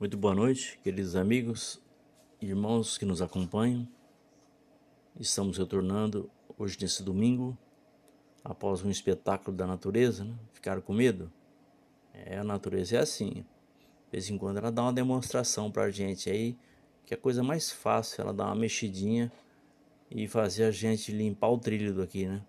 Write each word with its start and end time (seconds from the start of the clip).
Muito 0.00 0.16
boa 0.16 0.32
noite, 0.32 0.78
queridos 0.84 1.16
amigos, 1.16 1.82
irmãos 2.40 2.96
que 2.96 3.04
nos 3.04 3.20
acompanham. 3.20 3.88
Estamos 5.18 5.58
retornando 5.58 6.30
hoje 6.56 6.78
nesse 6.80 7.02
domingo, 7.02 7.58
após 8.44 8.84
um 8.84 8.90
espetáculo 8.90 9.56
da 9.56 9.66
natureza, 9.66 10.22
né? 10.22 10.36
Ficaram 10.52 10.80
com 10.80 10.92
medo? 10.92 11.32
É, 12.14 12.38
a 12.38 12.44
natureza 12.44 12.94
é 12.94 13.00
assim. 13.00 13.44
De 14.04 14.12
vez 14.12 14.30
em 14.30 14.38
quando 14.38 14.58
ela 14.58 14.70
dá 14.70 14.82
uma 14.82 14.92
demonstração 14.92 15.68
pra 15.68 15.90
gente 15.90 16.30
aí, 16.30 16.56
que 17.04 17.12
é 17.12 17.16
a 17.16 17.20
coisa 17.20 17.42
mais 17.42 17.72
fácil, 17.72 18.22
ela 18.22 18.32
dá 18.32 18.44
uma 18.44 18.54
mexidinha 18.54 19.32
e 20.08 20.28
fazer 20.28 20.62
a 20.62 20.70
gente 20.70 21.10
limpar 21.10 21.48
o 21.48 21.58
trilho 21.58 21.92
daqui, 21.92 22.24
né? 22.24 22.40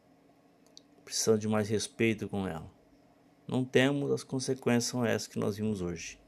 Precisando 1.04 1.40
de 1.40 1.48
mais 1.48 1.68
respeito 1.68 2.30
com 2.30 2.48
ela. 2.48 2.72
Não 3.48 3.66
temos, 3.66 4.12
as 4.12 4.24
consequências 4.24 4.84
são 4.84 5.04
essas 5.04 5.28
que 5.28 5.40
nós 5.40 5.58
vimos 5.58 5.82
hoje 5.82 6.20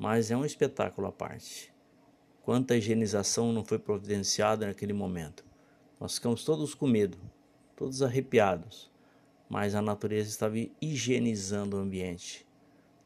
mas 0.00 0.30
é 0.30 0.36
um 0.36 0.46
espetáculo 0.46 1.08
à 1.08 1.12
parte. 1.12 1.70
Quanta 2.40 2.74
higienização 2.74 3.52
não 3.52 3.62
foi 3.62 3.78
providenciada 3.78 4.66
naquele 4.66 4.94
momento. 4.94 5.44
Nós 6.00 6.14
ficamos 6.14 6.42
todos 6.42 6.74
com 6.74 6.86
medo, 6.86 7.18
todos 7.76 8.00
arrepiados, 8.00 8.90
mas 9.46 9.74
a 9.74 9.82
natureza 9.82 10.30
estava 10.30 10.56
higienizando 10.80 11.76
o 11.76 11.80
ambiente, 11.80 12.46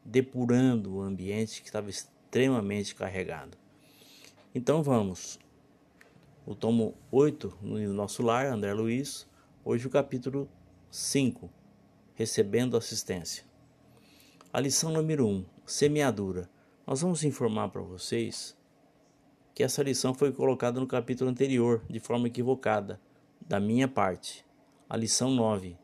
depurando 0.05 0.95
o 0.95 1.01
ambiente 1.01 1.61
que 1.61 1.67
estava 1.67 1.89
extremamente 1.89 2.95
carregado. 2.95 3.57
Então 4.53 4.81
vamos. 4.81 5.37
O 6.45 6.55
tomo 6.55 6.95
8 7.11 7.57
no 7.61 7.93
nosso 7.93 8.23
lar, 8.23 8.45
André 8.45 8.73
Luiz, 8.73 9.27
hoje 9.65 9.85
o 9.85 9.89
capítulo 9.89 10.47
5, 10.89 11.51
recebendo 12.13 12.77
assistência. 12.77 13.43
A 14.53 14.61
lição 14.61 14.93
número 14.93 15.27
1, 15.27 15.45
semeadura. 15.65 16.54
Nós 16.85 17.01
vamos 17.01 17.23
informar 17.23 17.69
para 17.69 17.81
vocês 17.81 18.55
que 19.55 19.63
essa 19.63 19.81
lição 19.81 20.13
foi 20.13 20.31
colocada 20.31 20.79
no 20.79 20.85
capítulo 20.85 21.31
anterior 21.31 21.83
de 21.89 21.99
forma 21.99 22.27
equivocada, 22.27 23.01
da 23.41 23.59
minha 23.59 23.87
parte, 23.87 24.45
a 24.87 24.95
lição 24.95 25.31
9, 25.31 25.75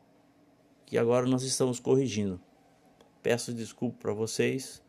que 0.86 0.96
agora 0.96 1.26
nós 1.26 1.42
estamos 1.42 1.80
corrigindo. 1.80 2.40
Peço 3.20 3.52
desculpa 3.52 3.98
para 4.00 4.12
vocês, 4.12 4.80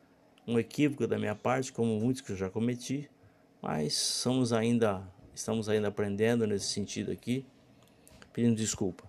um 0.48 0.60
equívoco 0.60 1.08
da 1.08 1.18
minha 1.18 1.34
parte, 1.34 1.74
como 1.74 2.00
muitos 2.00 2.22
que 2.22 2.32
eu 2.32 2.36
já 2.36 2.50
cometi, 2.50 3.10
mas 3.60 3.96
somos 3.96 4.54
ainda, 4.54 5.02
estamos 5.34 5.68
ainda 5.68 5.88
aprendendo 5.88 6.46
nesse 6.46 6.68
sentido 6.68 7.12
aqui, 7.12 7.44
pedindo 8.32 8.56
desculpa. 8.56 9.04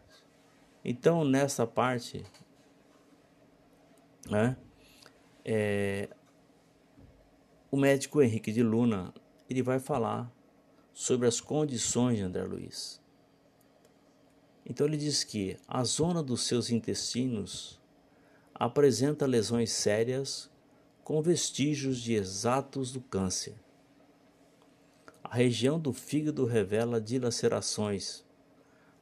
Então, 0.83 1.23
nessa 1.25 1.67
parte, 1.67 2.25
né, 4.31 4.57
é, 5.45 6.09
o 7.75 7.77
médico 7.77 8.23
Henrique 8.23 8.53
de 8.53 8.63
Luna 8.63 9.13
ele 9.51 9.61
vai 9.61 9.81
falar 9.81 10.33
sobre 10.93 11.27
as 11.27 11.41
condições 11.41 12.19
de 12.19 12.23
André 12.23 12.45
Luiz. 12.45 13.03
Então 14.65 14.87
ele 14.87 14.97
diz 14.97 15.25
que 15.25 15.57
a 15.67 15.83
zona 15.83 16.23
dos 16.23 16.45
seus 16.45 16.71
intestinos 16.71 17.81
apresenta 18.55 19.27
lesões 19.27 19.73
sérias 19.73 20.49
com 21.03 21.21
vestígios 21.21 22.01
de 22.01 22.13
exatos 22.13 22.93
do 22.93 23.01
câncer. 23.01 23.57
A 25.25 25.35
região 25.35 25.77
do 25.77 25.93
fígado 25.93 26.45
revela 26.45 27.01
dilacerações. 27.01 28.25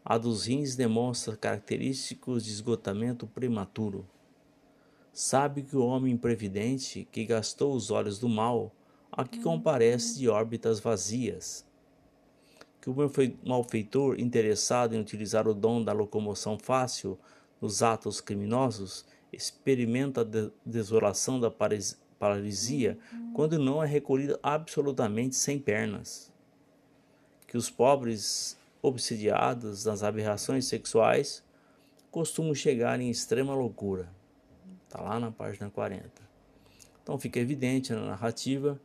A 0.03 0.17
dos 0.17 0.47
rins 0.47 0.75
demonstra 0.77 1.37
característicos 1.37 2.47
de 2.47 2.53
esgotamento 2.53 3.27
prematuro. 3.27 4.09
Sabe 5.13 5.63
que 5.63 5.77
o 5.77 5.85
homem 5.85 6.15
imprevidente 6.15 7.07
que 7.13 7.27
gastou 7.27 7.75
os 7.75 7.91
olhos 7.91 8.19
do 8.19 8.31
mal 8.31 8.73
aqui 9.11 9.39
hum. 9.41 9.43
comparece 9.43 10.19
de 10.19 10.27
órbitas 10.27 10.81
vazias. 10.81 11.67
Que 12.81 12.89
o 12.89 12.97
malfeitor 13.45 14.19
interessado 14.19 14.95
em 14.95 15.01
utilizar 15.01 15.47
o 15.47 15.53
dom 15.53 15.85
da 15.85 15.93
locomoção 15.93 16.59
fácil 16.59 17.19
nos 17.61 17.83
atos 17.83 18.23
criminosos 18.23 19.05
experimenta 19.31 20.23
a 20.23 20.51
desolação 20.65 21.39
da 21.39 21.51
paralisia 22.19 22.99
hum. 23.13 23.33
quando 23.35 23.59
não 23.59 23.83
é 23.83 23.87
recolhido 23.87 24.39
absolutamente 24.43 25.37
sem 25.37 25.59
pernas. 25.59 26.33
Que 27.47 27.59
os 27.59 27.69
pobres 27.69 28.57
obsidiados 28.81 29.85
nas 29.85 30.03
aberrações 30.03 30.65
sexuais 30.65 31.45
costumam 32.11 32.55
chegar 32.55 32.99
em 32.99 33.11
extrema 33.11 33.55
loucura. 33.55 34.22
Está 34.93 35.03
lá 35.03 35.19
na 35.19 35.31
página 35.31 35.71
40. 35.71 36.05
Então 37.03 37.19
fica 37.19 37.41
evidente 37.41 37.95
na 37.95 38.03
narrativa 38.03 38.79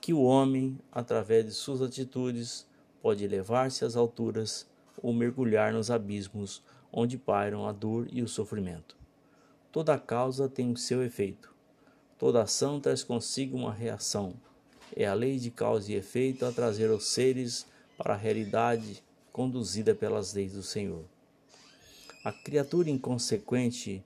que 0.00 0.12
o 0.12 0.22
homem, 0.22 0.78
através 0.92 1.44
de 1.44 1.50
suas 1.50 1.82
atitudes, 1.82 2.64
pode 3.02 3.24
elevar-se 3.24 3.84
às 3.84 3.96
alturas 3.96 4.70
ou 4.96 5.12
mergulhar 5.12 5.72
nos 5.72 5.90
abismos 5.90 6.62
onde 6.92 7.18
pairam 7.18 7.66
a 7.66 7.72
dor 7.72 8.06
e 8.12 8.22
o 8.22 8.28
sofrimento. 8.28 8.96
Toda 9.72 9.98
causa 9.98 10.48
tem 10.48 10.70
o 10.70 10.76
seu 10.76 11.02
efeito. 11.02 11.52
Toda 12.16 12.42
ação 12.42 12.78
traz 12.78 13.02
consigo 13.02 13.56
uma 13.56 13.72
reação. 13.72 14.34
É 14.94 15.06
a 15.06 15.14
lei 15.14 15.40
de 15.40 15.50
causa 15.50 15.90
e 15.90 15.96
efeito 15.96 16.46
a 16.46 16.52
trazer 16.52 16.88
os 16.88 17.08
seres 17.08 17.66
para 17.98 18.14
a 18.14 18.16
realidade 18.16 19.02
conduzida 19.32 19.92
pelas 19.92 20.34
leis 20.34 20.52
do 20.52 20.62
Senhor. 20.62 21.04
A 22.24 22.30
criatura 22.30 22.88
inconsequente 22.88 24.04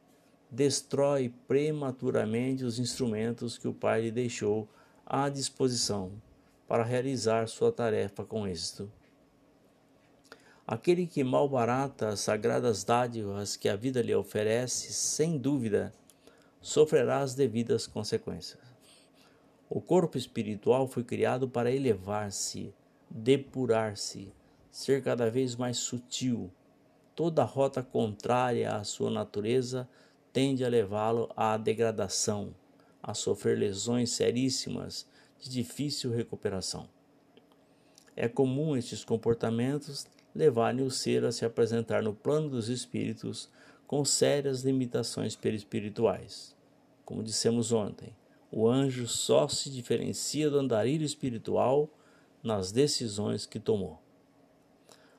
destrói 0.51 1.33
prematuramente 1.49 2.65
os 2.65 2.79
instrumentos 2.79 3.59
que 3.59 3.69
o 3.69 3.75
Pai 3.75 4.03
lhe 4.03 4.11
deixou 4.11 4.69
à 5.05 5.29
disposição 5.29 6.13
para 6.67 6.85
realizar 6.85 7.47
sua 7.49 7.71
tarefa 7.71 8.25
com 8.25 8.47
êxito. 8.47 8.91
Aquele 10.67 11.07
que 11.07 11.23
malbarata 11.23 12.09
as 12.09 12.21
sagradas 12.21 12.83
dádivas 12.83 13.57
que 13.57 13.69
a 13.69 13.77
vida 13.77 14.03
lhe 14.03 14.15
oferece, 14.15 14.93
sem 14.93 15.39
dúvida, 15.39 15.95
sofrerá 16.61 17.21
as 17.21 17.35
devidas 17.35 17.87
consequências. 17.87 18.59
O 19.71 19.81
corpo 19.81 20.19
espiritual 20.19 20.89
foi 20.89 21.05
criado 21.05 21.49
para 21.49 21.71
elevar-se, 21.71 22.75
depurar-se, 23.09 24.33
ser 24.71 25.03
cada 25.03 25.31
vez 25.31 25.55
mais 25.55 25.77
sutil. 25.77 26.51
Toda 27.15 27.45
rota 27.45 27.83
contrária 27.83 28.75
à 28.75 28.83
sua 28.83 29.11
natureza 29.11 29.89
tende 30.37 30.67
a 30.67 30.69
levá-lo 30.69 31.33
à 31.35 31.57
degradação, 31.57 32.55
a 33.03 33.15
sofrer 33.15 33.57
lesões 33.57 34.11
seríssimas 34.11 35.09
de 35.41 35.49
difícil 35.49 36.11
recuperação. 36.13 36.87
É 38.15 38.29
comum 38.29 38.77
estes 38.77 39.03
comportamentos 39.03 40.07
levarem 40.35 40.85
o 40.85 40.91
ser 40.91 41.25
a 41.25 41.33
se 41.33 41.47
apresentar 41.47 42.03
no 42.03 42.13
plano 42.13 42.51
dos 42.51 42.69
espíritos 42.69 43.49
com 43.87 44.05
sérias 44.05 44.61
limitações 44.61 45.35
perispirituais. 45.35 46.55
Como 47.03 47.23
dissemos 47.23 47.73
ontem, 47.73 48.15
o 48.53 48.69
anjo 48.69 49.09
só 49.09 49.49
se 49.49 49.71
diferencia 49.71 50.51
do 50.51 50.59
andarilho 50.59 51.07
espiritual 51.07 51.89
nas 52.43 52.71
decisões 52.71 53.47
que 53.47 53.59
tomou. 53.59 53.99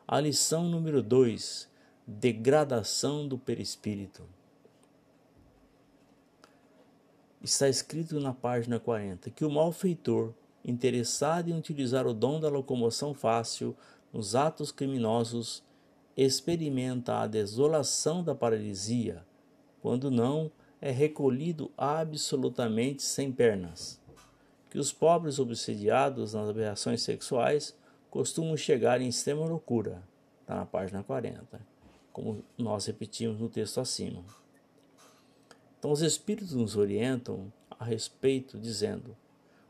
A 0.07 0.19
lição 0.19 0.69
número 0.69 1.01
2: 1.01 1.67
Degradação 2.05 3.27
do 3.27 3.35
perispírito. 3.35 4.36
Está 7.47 7.69
escrito 7.69 8.19
na 8.19 8.33
página 8.33 8.79
40 8.79 9.29
que 9.31 9.45
o 9.45 9.49
malfeitor, 9.49 10.33
interessado 10.63 11.49
em 11.49 11.57
utilizar 11.57 12.05
o 12.05 12.13
dom 12.13 12.39
da 12.39 12.49
locomoção 12.49 13.13
fácil 13.13 13.75
nos 14.11 14.35
atos 14.35 14.71
criminosos, 14.71 15.63
experimenta 16.15 17.19
a 17.19 17.27
desolação 17.27 18.23
da 18.23 18.35
paralisia, 18.35 19.23
quando 19.81 20.11
não 20.11 20.51
é 20.81 20.91
recolhido 20.91 21.71
absolutamente 21.77 23.01
sem 23.03 23.31
pernas. 23.31 23.99
Que 24.69 24.77
os 24.77 24.91
pobres 24.91 25.39
obsediados 25.39 26.33
nas 26.33 26.49
aberrações 26.49 27.01
sexuais 27.01 27.75
costumam 28.09 28.57
chegar 28.57 28.99
em 28.99 29.07
extrema 29.07 29.45
loucura, 29.45 30.03
está 30.41 30.55
na 30.55 30.65
página 30.65 31.01
40, 31.01 31.61
como 32.11 32.43
nós 32.57 32.85
repetimos 32.87 33.39
no 33.39 33.47
texto 33.47 33.79
acima. 33.79 34.23
Então, 35.79 35.91
os 35.91 36.01
Espíritos 36.01 36.53
nos 36.53 36.75
orientam 36.75 37.51
a 37.79 37.85
respeito, 37.85 38.57
dizendo: 38.59 39.15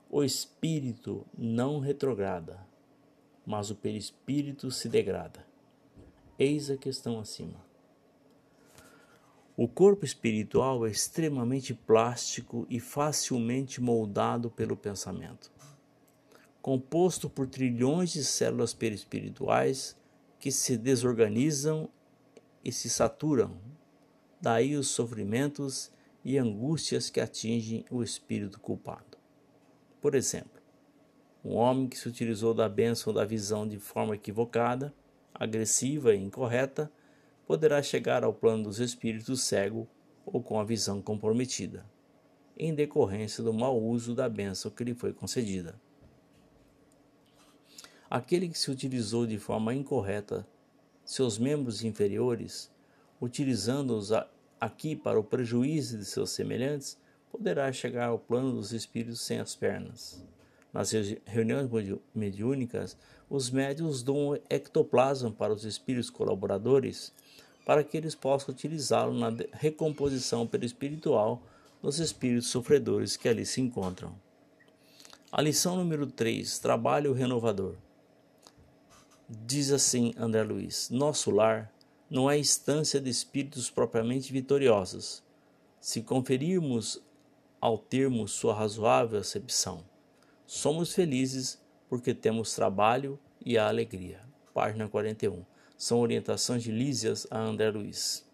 o 0.09 0.23
espírito 0.23 1.25
não 1.37 1.79
retrograda, 1.79 2.65
mas 3.45 3.69
o 3.69 3.75
perispírito 3.75 4.71
se 4.71 4.87
degrada. 4.87 5.45
Eis 6.39 6.69
a 6.69 6.77
questão 6.77 7.19
acima. 7.19 7.65
O 9.57 9.67
corpo 9.67 10.05
espiritual 10.05 10.85
é 10.85 10.91
extremamente 10.91 11.73
plástico 11.73 12.65
e 12.69 12.79
facilmente 12.79 13.81
moldado 13.81 14.49
pelo 14.49 14.77
pensamento. 14.77 15.51
Composto 16.61 17.29
por 17.29 17.47
trilhões 17.47 18.13
de 18.13 18.23
células 18.23 18.73
perispirituais 18.73 19.97
que 20.39 20.51
se 20.51 20.77
desorganizam 20.77 21.89
e 22.63 22.71
se 22.71 22.89
saturam, 22.89 23.57
daí 24.39 24.75
os 24.75 24.87
sofrimentos 24.87 25.91
e 26.23 26.37
angústias 26.37 27.09
que 27.09 27.19
atingem 27.19 27.85
o 27.89 28.03
espírito 28.03 28.59
culpado. 28.59 29.17
Por 30.01 30.15
exemplo, 30.15 30.61
um 31.43 31.55
homem 31.55 31.87
que 31.87 31.97
se 31.97 32.07
utilizou 32.07 32.53
da 32.53 32.67
bênção 32.67 33.13
da 33.13 33.23
visão 33.23 33.67
de 33.67 33.79
forma 33.79 34.15
equivocada, 34.15 34.93
agressiva 35.33 36.13
e 36.13 36.21
incorreta, 36.21 36.91
poderá 37.45 37.81
chegar 37.81 38.23
ao 38.23 38.33
plano 38.33 38.63
dos 38.63 38.79
espíritos 38.79 39.41
cego 39.43 39.87
ou 40.25 40.43
com 40.43 40.59
a 40.59 40.63
visão 40.63 41.01
comprometida, 41.01 41.85
em 42.57 42.75
decorrência 42.75 43.43
do 43.43 43.53
mau 43.53 43.81
uso 43.81 44.13
da 44.13 44.27
bênção 44.27 44.69
que 44.69 44.83
lhe 44.83 44.93
foi 44.93 45.13
concedida. 45.13 45.79
Aquele 48.09 48.49
que 48.49 48.59
se 48.59 48.69
utilizou 48.69 49.25
de 49.25 49.37
forma 49.37 49.73
incorreta 49.73 50.45
seus 51.05 51.37
membros 51.37 51.83
inferiores, 51.83 52.69
utilizando-os 53.21 54.11
aqui 54.59 54.95
para 54.95 55.19
o 55.19 55.23
prejuízo 55.23 55.97
de 55.97 56.05
seus 56.05 56.31
semelhantes, 56.31 56.97
poderá 57.31 57.71
chegar 57.71 58.07
ao 58.07 58.19
plano 58.19 58.51
dos 58.51 58.71
espíritos 58.71 59.21
sem 59.21 59.39
as 59.39 59.55
pernas. 59.55 60.23
Nas 60.73 60.91
reuniões 61.25 61.69
mediúnicas, 62.13 62.97
os 63.29 63.49
médios 63.49 64.03
dão 64.03 64.39
ectoplasma 64.49 65.31
para 65.31 65.53
os 65.53 65.65
espíritos 65.65 66.09
colaboradores 66.09 67.13
para 67.65 67.83
que 67.83 67.97
eles 67.97 68.15
possam 68.15 68.53
utilizá-lo 68.53 69.13
na 69.13 69.29
recomposição 69.51 70.47
perispiritual 70.47 71.41
dos 71.81 71.99
espíritos 71.99 72.47
sofredores 72.47 73.17
que 73.17 73.27
ali 73.27 73.45
se 73.45 73.59
encontram. 73.59 74.15
A 75.29 75.41
lição 75.41 75.75
número 75.75 76.07
3: 76.07 76.59
Trabalho 76.59 77.11
renovador. 77.11 77.75
Diz 79.29 79.71
assim 79.71 80.13
André 80.17 80.43
Luiz: 80.43 80.89
Nosso 80.89 81.29
lar 81.29 81.69
não 82.09 82.29
é 82.29 82.37
instância 82.37 83.01
de 83.01 83.09
espíritos 83.09 83.69
propriamente 83.69 84.31
vitoriosos, 84.31 85.23
se 85.79 86.01
conferirmos 86.01 87.01
ao 87.59 87.77
termo 87.77 88.27
sua 88.27 88.53
razoável 88.53 89.19
acepção. 89.19 89.83
Somos 90.45 90.93
felizes 90.93 91.61
porque 91.89 92.13
temos 92.13 92.53
trabalho 92.53 93.19
e 93.45 93.57
a 93.57 93.67
alegria. 93.67 94.21
Página 94.53 94.87
41. 94.87 95.43
São 95.77 95.99
orientações 95.99 96.63
de 96.63 96.71
Lísias 96.71 97.27
a 97.29 97.39
André 97.39 97.69
Luiz. 97.69 98.25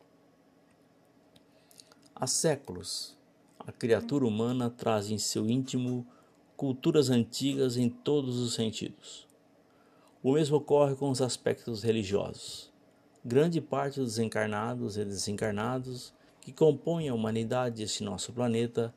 Há 2.15 2.27
séculos, 2.27 3.17
a 3.59 3.71
criatura 3.71 4.25
humana 4.25 4.69
traz 4.69 5.09
em 5.09 5.17
seu 5.17 5.49
íntimo 5.49 6.05
culturas 6.55 7.09
antigas 7.09 7.75
em 7.75 7.89
todos 7.89 8.39
os 8.39 8.53
sentidos. 8.53 9.27
O 10.21 10.33
mesmo 10.33 10.57
ocorre 10.57 10.95
com 10.95 11.09
os 11.09 11.21
aspectos 11.21 11.83
religiosos. 11.83 12.72
Grande 13.25 13.61
parte 13.61 14.01
dos 14.01 14.19
encarnados 14.19 14.97
e 14.97 15.05
desencarnados 15.05 16.13
que 16.41 16.51
compõem 16.51 17.07
a 17.07 17.13
humanidade 17.13 17.77
deste 17.77 18.03
nosso 18.03 18.33
planeta 18.33 18.93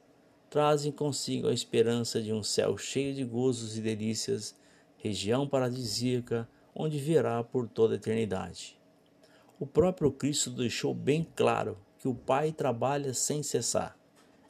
trazem 0.50 0.90
consigo 0.90 1.46
a 1.46 1.52
esperança 1.52 2.20
de 2.20 2.32
um 2.32 2.42
céu 2.42 2.76
cheio 2.76 3.14
de 3.14 3.24
gozos 3.24 3.78
e 3.78 3.80
delícias, 3.80 4.56
região 4.98 5.46
paradisíaca 5.46 6.48
onde 6.74 6.98
virá 6.98 7.44
por 7.44 7.68
toda 7.68 7.94
a 7.94 7.96
eternidade. 7.98 8.76
O 9.60 9.66
próprio 9.66 10.10
Cristo 10.10 10.50
deixou 10.50 10.92
bem 10.92 11.24
claro 11.36 11.78
que 11.96 12.08
o 12.08 12.14
Pai 12.14 12.50
trabalha 12.50 13.14
sem 13.14 13.44
cessar 13.44 13.96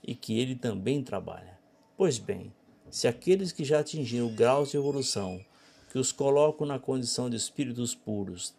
e 0.03 0.15
que 0.15 0.41
ele 0.41 0.55
também 0.55 1.03
trabalha. 1.03 1.59
Pois 1.99 2.19
bem, 2.19 2.51
se 2.89 3.07
aqueles 3.07 3.53
que 3.53 3.63
já 3.63 3.81
atingiram 3.81 4.35
graus 4.35 4.71
de 4.71 4.79
evolução 4.79 5.39
que 5.93 5.99
os 5.99 6.13
colocam 6.13 6.67
na 6.67 6.79
condição 6.79 7.29
de 7.29 7.37
espíritos 7.37 7.95
puros 7.95 8.55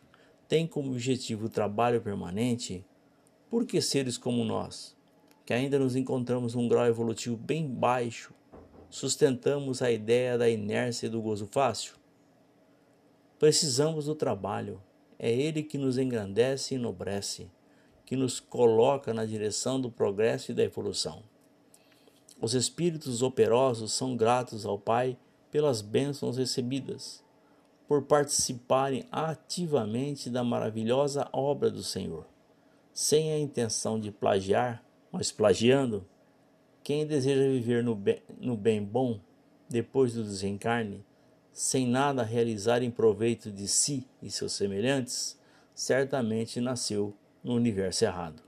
têm 0.48 0.66
como 0.66 0.92
objetivo 0.92 1.46
o 1.46 1.50
trabalho 1.50 2.02
permanente, 2.02 2.86
por 3.50 3.66
que 3.66 3.82
seres 3.82 4.18
como 4.18 4.44
nós, 4.44 4.96
que 5.46 5.54
ainda 5.54 5.80
nos 5.80 5.96
encontramos 5.96 6.56
num 6.56 6.68
grau 6.68 6.86
evolutivo 6.86 7.38
bem 7.38 7.68
baixo, 7.68 8.34
sustentamos 8.90 9.82
a 9.82 9.92
ideia 9.92 10.38
da 10.38 10.50
inércia 10.50 11.08
e 11.08 11.10
do 11.10 11.22
gozo 11.22 11.48
fácil? 11.48 11.96
Precisamos 13.40 14.06
do 14.06 14.16
trabalho. 14.16 14.82
É 15.20 15.32
ele 15.32 15.64
que 15.64 15.78
nos 15.78 15.98
engrandece 15.98 16.74
e 16.74 16.78
enobrece, 16.78 17.50
que 18.06 18.16
nos 18.16 18.40
coloca 18.40 19.14
na 19.14 19.26
direção 19.26 19.80
do 19.80 19.92
progresso 19.92 20.52
e 20.52 20.56
da 20.56 20.64
evolução. 20.64 21.24
Os 22.40 22.54
espíritos 22.54 23.22
operosos 23.22 23.94
são 23.94 24.16
gratos 24.16 24.66
ao 24.66 24.78
Pai 24.78 25.18
pelas 25.52 25.82
bênçãos 25.82 26.38
recebidas, 26.38 27.24
por 27.88 28.04
participarem 28.04 29.06
ativamente 29.12 30.30
da 30.30 30.44
maravilhosa 30.44 31.28
obra 31.32 31.70
do 31.70 31.82
Senhor, 31.82 32.28
sem 32.94 33.32
a 33.32 33.40
intenção 33.40 34.00
de 34.00 34.12
plagiar, 34.12 34.84
mas 35.12 35.32
plagiando. 35.32 36.06
Quem 36.84 37.06
deseja 37.06 37.42
viver 37.42 37.84
no 37.84 37.96
bem, 37.96 38.22
no 38.40 38.58
bem 38.58 38.84
bom 38.84 39.20
depois 39.70 40.14
do 40.14 40.24
desencarne 40.24 41.06
sem 41.58 41.88
nada 41.88 42.22
realizar 42.22 42.84
em 42.84 42.92
proveito 42.92 43.52
de 43.52 43.68
si 43.68 44.06
e 44.22 44.30
seus 44.30 44.54
semelhantes, 44.54 45.40
certamente 45.74 46.62
nasceu 46.62 47.18
no 47.44 47.56
universo 47.56 48.06
errado. 48.06 48.44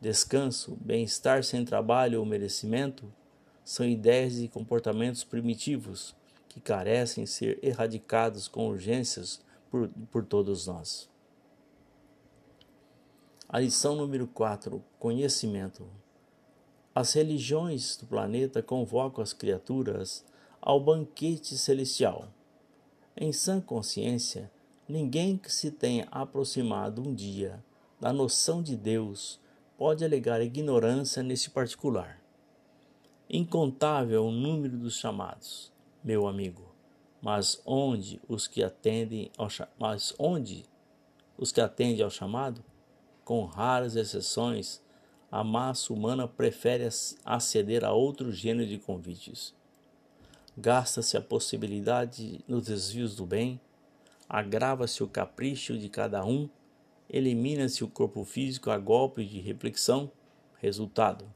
Descanso, 0.00 0.76
bem-estar 0.80 1.44
sem 1.44 1.64
trabalho 1.64 2.18
ou 2.18 2.26
merecimento 2.26 3.14
são 3.62 3.86
ideias 3.86 4.40
e 4.40 4.48
comportamentos 4.48 5.22
primitivos 5.22 6.16
que 6.54 6.60
carecem 6.60 7.26
ser 7.26 7.58
erradicados 7.64 8.46
com 8.46 8.68
urgências 8.68 9.42
por, 9.68 9.90
por 10.12 10.24
todos 10.24 10.68
nós. 10.68 11.10
A 13.48 13.58
lição 13.58 13.96
número 13.96 14.28
4: 14.28 14.80
Conhecimento. 14.96 15.84
As 16.94 17.12
religiões 17.12 17.96
do 17.96 18.06
planeta 18.06 18.62
convocam 18.62 19.20
as 19.20 19.32
criaturas 19.32 20.24
ao 20.62 20.78
banquete 20.78 21.58
celestial. 21.58 22.28
Em 23.16 23.32
sã 23.32 23.60
consciência, 23.60 24.48
ninguém 24.88 25.36
que 25.36 25.52
se 25.52 25.72
tenha 25.72 26.06
aproximado 26.08 27.02
um 27.02 27.12
dia 27.12 27.64
da 28.00 28.12
noção 28.12 28.62
de 28.62 28.76
Deus 28.76 29.40
pode 29.76 30.04
alegar 30.04 30.40
ignorância 30.40 31.20
nesse 31.20 31.50
particular. 31.50 32.22
Incontável 33.28 34.24
o 34.24 34.30
número 34.30 34.78
dos 34.78 34.96
chamados, 34.96 35.73
meu 36.04 36.28
amigo, 36.28 36.74
mas 37.20 37.60
onde 37.64 38.20
os 38.28 38.46
que 38.46 38.62
atendem 38.62 39.30
ao 39.38 39.48
mas 39.78 40.14
onde 40.18 40.64
os 41.38 41.50
que 41.50 41.60
atendem 41.60 42.04
ao 42.04 42.10
chamado, 42.10 42.62
com 43.24 43.44
raras 43.46 43.96
exceções, 43.96 44.82
a 45.32 45.42
massa 45.42 45.92
humana 45.92 46.28
prefere 46.28 46.86
aceder 47.24 47.84
a 47.84 47.92
outro 47.92 48.30
gênero 48.30 48.68
de 48.68 48.78
convites 48.78 49.54
gasta-se 50.56 51.16
a 51.16 51.20
possibilidade 51.20 52.40
nos 52.46 52.66
desvios 52.66 53.16
do 53.16 53.26
bem, 53.26 53.60
agrava-se 54.28 55.02
o 55.02 55.08
capricho 55.08 55.76
de 55.76 55.88
cada 55.88 56.24
um, 56.24 56.48
elimina-se 57.10 57.82
o 57.82 57.88
corpo 57.88 58.24
físico 58.24 58.70
a 58.70 58.78
golpe 58.78 59.24
de 59.24 59.40
reflexão. 59.40 60.10
Resultado: 60.60 61.26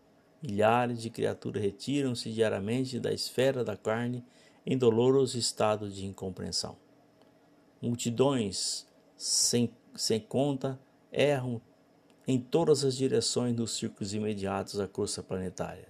milhares 0.43 1.03
de 1.03 1.11
criaturas 1.11 1.63
retiram-se 1.63 2.33
diariamente 2.33 2.99
da 3.01 3.13
esfera 3.13 3.65
da 3.65 3.77
carne 3.77 4.25
em 4.71 4.77
doloroso 4.77 5.39
estado 5.39 5.89
de 5.89 6.05
incompreensão. 6.05 6.77
Multidões 7.81 8.87
sem, 9.17 9.73
sem 9.95 10.21
conta 10.21 10.79
erram 11.11 11.59
em 12.27 12.39
todas 12.39 12.85
as 12.85 12.95
direções 12.95 13.57
nos 13.57 13.75
círculos 13.79 14.13
imediatos 14.13 14.79
à 14.79 14.87
cursa 14.87 15.23
planetária, 15.23 15.89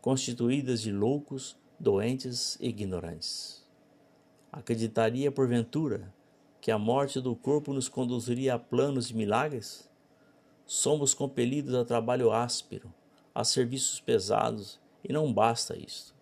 constituídas 0.00 0.82
de 0.82 0.92
loucos 0.92 1.56
doentes 1.80 2.56
e 2.60 2.68
ignorantes. 2.68 3.66
Acreditaria, 4.52 5.32
porventura, 5.32 6.14
que 6.60 6.70
a 6.70 6.78
morte 6.78 7.20
do 7.20 7.34
corpo 7.34 7.72
nos 7.72 7.88
conduziria 7.88 8.54
a 8.54 8.58
planos 8.58 9.08
de 9.08 9.16
milagres? 9.16 9.90
Somos 10.64 11.12
compelidos 11.12 11.74
a 11.74 11.84
trabalho 11.84 12.30
áspero, 12.30 12.94
a 13.34 13.42
serviços 13.42 14.00
pesados, 14.00 14.78
e 15.02 15.12
não 15.12 15.32
basta 15.32 15.76
isto. 15.76 16.15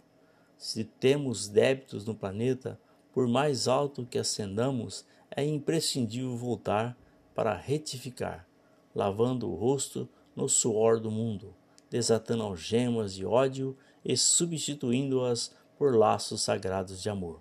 Se 0.56 0.84
temos 0.84 1.48
débitos 1.48 2.04
no 2.04 2.14
planeta, 2.14 2.80
por 3.12 3.28
mais 3.28 3.68
alto 3.68 4.06
que 4.06 4.18
ascendamos, 4.18 5.04
é 5.30 5.44
imprescindível 5.44 6.36
voltar 6.36 6.96
para 7.34 7.54
retificar, 7.54 8.46
lavando 8.94 9.50
o 9.50 9.54
rosto 9.54 10.08
no 10.34 10.48
suor 10.48 11.00
do 11.00 11.10
mundo, 11.10 11.54
desatando 11.90 12.42
algemas 12.42 13.14
de 13.14 13.24
ódio 13.24 13.76
e 14.04 14.16
substituindo-as 14.16 15.54
por 15.78 15.94
laços 15.94 16.42
sagrados 16.42 17.02
de 17.02 17.08
amor. 17.08 17.40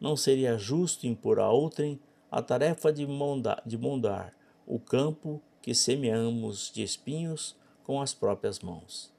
Não 0.00 0.16
seria 0.16 0.58
justo 0.58 1.06
impor 1.06 1.38
a 1.38 1.50
outrem 1.50 1.98
a 2.30 2.42
tarefa 2.42 2.92
de 2.92 3.06
mondar, 3.06 3.62
de 3.64 3.78
mondar 3.78 4.34
o 4.66 4.78
campo 4.78 5.40
que 5.62 5.74
semeamos 5.74 6.70
de 6.72 6.82
espinhos 6.82 7.56
com 7.82 8.00
as 8.00 8.12
próprias 8.12 8.60
mãos. 8.60 9.15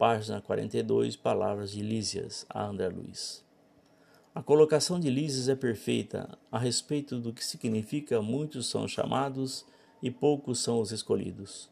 Página 0.00 0.40
42, 0.40 1.14
palavras 1.14 1.72
de 1.72 1.82
Lísias 1.82 2.46
a 2.48 2.64
André 2.64 2.88
Luiz. 2.88 3.44
A 4.34 4.42
colocação 4.42 4.98
de 4.98 5.10
Lísias 5.10 5.46
é 5.46 5.54
perfeita 5.54 6.38
a 6.50 6.58
respeito 6.58 7.20
do 7.20 7.34
que 7.34 7.44
significa 7.44 8.22
muitos 8.22 8.70
são 8.70 8.88
chamados 8.88 9.66
e 10.02 10.10
poucos 10.10 10.60
são 10.60 10.80
os 10.80 10.90
escolhidos, 10.90 11.68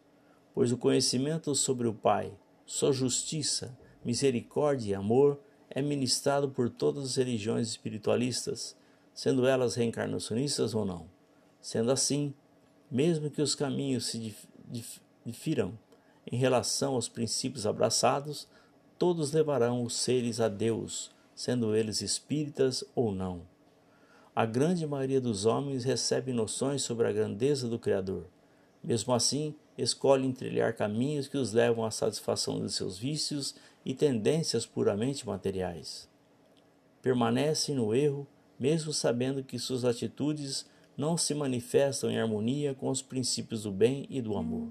pois 0.52 0.70
o 0.70 0.76
conhecimento 0.76 1.54
sobre 1.54 1.88
o 1.88 1.94
Pai, 1.94 2.30
sua 2.66 2.92
justiça, 2.92 3.75
misericórdia 4.04 4.90
e 4.90 4.94
amor 4.94 5.40
é 5.70 5.80
ministrado 5.80 6.50
por 6.50 6.68
todas 6.68 7.04
as 7.04 7.16
religiões 7.16 7.68
espiritualistas, 7.68 8.76
sendo 9.14 9.47
elas 9.47 9.75
reencarnacionistas 9.75 10.75
ou 10.75 10.85
não. 10.85 11.08
Sendo 11.62 11.90
assim, 11.90 12.35
mesmo 12.90 13.30
que 13.30 13.40
os 13.40 13.54
caminhos 13.54 14.04
se 14.04 14.37
difiram 15.25 15.78
em 16.30 16.37
relação 16.37 16.94
aos 16.94 17.08
princípios 17.08 17.66
abraçados, 17.66 18.47
todos 18.99 19.32
levarão 19.32 19.82
os 19.82 19.97
seres 19.97 20.40
a 20.40 20.49
Deus, 20.49 21.11
sendo 21.35 21.75
eles 21.75 22.02
espíritas 22.02 22.85
ou 22.94 23.12
não. 23.12 23.42
A 24.35 24.44
grande 24.44 24.87
maioria 24.87 25.20
dos 25.20 25.47
homens 25.47 25.85
recebe 25.85 26.32
noções 26.32 26.82
sobre 26.82 27.08
a 27.08 27.12
grandeza 27.12 27.66
do 27.66 27.78
Criador. 27.78 28.26
Mesmo 28.85 29.12
assim, 29.12 29.54
escolhem 29.76 30.32
trilhar 30.32 30.75
caminhos 30.76 31.26
que 31.26 31.37
os 31.37 31.52
levam 31.52 31.85
à 31.85 31.90
satisfação 31.90 32.64
de 32.64 32.73
seus 32.73 32.99
vícios 32.99 33.54
e 33.85 33.94
tendências 33.94 34.66
puramente 34.66 35.26
materiais. 35.26 36.08
Permanecem 37.02 37.75
no 37.75 37.94
erro, 37.94 38.26
mesmo 38.58 38.92
sabendo 38.92 39.42
que 39.42 39.58
suas 39.58 39.85
atitudes 39.85 40.66
não 40.97 41.16
se 41.16 41.35
manifestam 41.35 42.11
em 42.11 42.18
harmonia 42.18 42.75
com 42.75 42.88
os 42.90 43.00
princípios 43.00 43.62
do 43.62 43.73
bem 43.73 44.06
e 44.11 44.20
do 44.20 44.37
amor. 44.37 44.68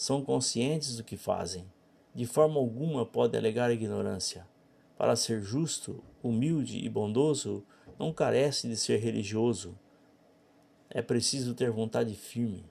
São 0.00 0.24
conscientes 0.24 0.96
do 0.96 1.04
que 1.04 1.14
fazem. 1.14 1.70
De 2.14 2.24
forma 2.24 2.58
alguma 2.58 3.04
pode 3.04 3.36
alegar 3.36 3.70
ignorância. 3.70 4.48
Para 4.96 5.14
ser 5.14 5.42
justo, 5.42 6.02
humilde 6.22 6.78
e 6.78 6.88
bondoso, 6.88 7.62
não 7.98 8.10
carece 8.10 8.66
de 8.66 8.78
ser 8.78 8.96
religioso. 8.96 9.78
É 10.88 11.02
preciso 11.02 11.52
ter 11.52 11.70
vontade 11.70 12.14
firme. 12.14 12.64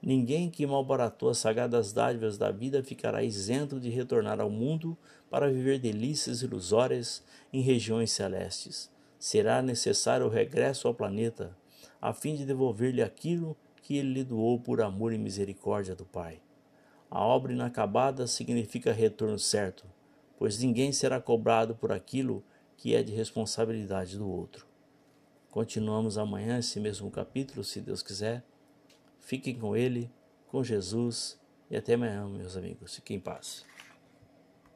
Ninguém 0.00 0.48
que 0.48 0.64
malbaratou 0.64 1.30
as 1.30 1.38
sagradas 1.38 1.92
dádivas 1.92 2.38
da 2.38 2.52
vida 2.52 2.84
ficará 2.84 3.20
isento 3.20 3.80
de 3.80 3.90
retornar 3.90 4.40
ao 4.40 4.48
mundo 4.48 4.96
para 5.28 5.50
viver 5.50 5.80
delícias 5.80 6.40
ilusórias 6.40 7.24
em 7.52 7.62
regiões 7.62 8.12
celestes. 8.12 8.88
Será 9.18 9.60
necessário 9.60 10.26
o 10.26 10.30
regresso 10.30 10.86
ao 10.86 10.94
planeta, 10.94 11.50
a 12.00 12.12
fim 12.12 12.36
de 12.36 12.46
devolver-lhe 12.46 13.02
aquilo 13.02 13.56
que 13.82 13.96
ele 13.96 14.12
lhe 14.12 14.22
doou 14.22 14.60
por 14.60 14.80
amor 14.80 15.12
e 15.12 15.18
misericórdia 15.18 15.96
do 15.96 16.04
Pai. 16.04 16.40
A 17.10 17.24
obra 17.24 17.52
inacabada 17.52 18.26
significa 18.28 18.92
retorno 18.92 19.38
certo, 19.38 19.84
pois 20.38 20.60
ninguém 20.60 20.92
será 20.92 21.20
cobrado 21.20 21.74
por 21.74 21.90
aquilo 21.90 22.44
que 22.76 22.94
é 22.94 23.02
de 23.02 23.12
responsabilidade 23.12 24.16
do 24.16 24.30
outro. 24.30 24.66
Continuamos 25.50 26.16
amanhã 26.16 26.58
esse 26.58 26.78
mesmo 26.78 27.10
capítulo, 27.10 27.64
se 27.64 27.80
Deus 27.80 28.00
quiser. 28.00 28.44
Fiquem 29.18 29.58
com 29.58 29.76
Ele, 29.76 30.08
com 30.46 30.62
Jesus 30.62 31.38
e 31.68 31.76
até 31.76 31.94
amanhã, 31.94 32.28
meus 32.28 32.56
amigos. 32.56 32.94
Fiquem 32.94 33.16
em 33.16 33.20
paz. 33.20 33.66